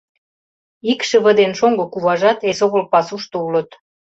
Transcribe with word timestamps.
Икшыве 0.91 1.31
ден 1.39 1.51
шоҥго 1.59 1.85
куважат 1.93 2.39
эсогыл 2.49 2.83
пасушто 2.91 3.35
улыт. 3.47 3.69